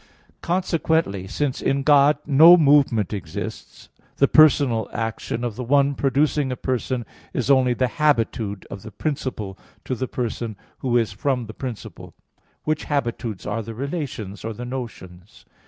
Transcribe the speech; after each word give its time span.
Consequently, 0.41 1.27
since 1.27 1.61
in 1.61 1.83
God 1.83 2.17
no 2.25 2.57
movement 2.57 3.13
exists, 3.13 3.89
the 4.17 4.27
personal 4.27 4.89
action 4.91 5.43
of 5.43 5.55
the 5.55 5.63
one 5.63 5.93
producing 5.93 6.51
a 6.51 6.55
person 6.55 7.05
is 7.35 7.51
only 7.51 7.75
the 7.75 7.87
habitude 8.01 8.65
of 8.71 8.81
the 8.81 8.89
principle 8.89 9.59
to 9.85 9.93
the 9.93 10.07
person 10.07 10.55
who 10.79 10.97
is 10.97 11.11
from 11.11 11.45
the 11.45 11.53
principle; 11.53 12.15
which 12.63 12.85
habitudes 12.85 13.45
are 13.45 13.61
the 13.61 13.75
relations, 13.75 14.43
or 14.43 14.53
the 14.53 14.65
notions. 14.65 15.45